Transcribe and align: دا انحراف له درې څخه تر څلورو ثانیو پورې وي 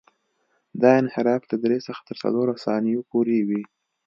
دا 0.81 0.91
انحراف 1.01 1.41
له 1.51 1.57
درې 1.63 1.77
څخه 1.87 2.01
تر 2.09 2.15
څلورو 2.23 2.53
ثانیو 2.65 3.07
پورې 3.11 3.37
وي 3.47 3.63